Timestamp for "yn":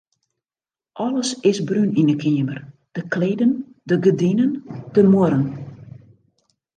2.01-2.11